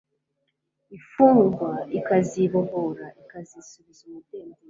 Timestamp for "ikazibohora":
1.97-3.05